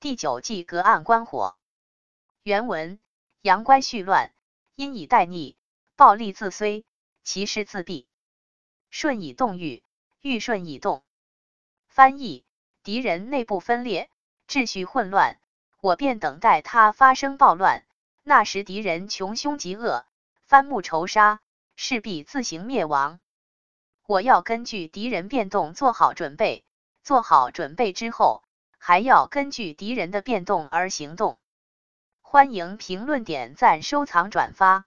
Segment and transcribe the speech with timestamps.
[0.00, 1.58] 第九计隔岸观火。
[2.42, 2.98] 原文：
[3.42, 4.32] 阳关续乱，
[4.74, 5.58] 阴以待逆，
[5.94, 6.86] 暴力自虽，
[7.22, 8.06] 其势自毙。
[8.88, 9.82] 顺以动欲，
[10.22, 11.04] 欲顺以动。
[11.86, 12.46] 翻译：
[12.82, 14.08] 敌人内部分裂，
[14.48, 15.38] 秩序混乱，
[15.82, 17.84] 我便等待他发生暴乱。
[18.22, 20.06] 那时敌人穷凶极恶，
[20.40, 21.40] 翻目仇杀，
[21.76, 23.20] 势必自行灭亡。
[24.06, 26.64] 我要根据敌人变动做好准备，
[27.02, 28.42] 做好准备之后，
[28.82, 31.38] 还要根据敌人的变动而行动。
[32.22, 34.86] 欢迎评论、点赞、收藏、转发。